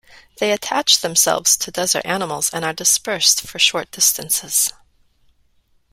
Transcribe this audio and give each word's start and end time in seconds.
They 0.39 0.51
attach 0.51 1.01
themselves 1.01 1.55
to 1.57 1.69
desert 1.69 2.07
animals 2.07 2.49
and 2.51 2.65
are 2.65 2.73
dispersed 2.73 3.41
for 3.41 3.59
short 3.59 3.91
distances. 3.91 4.73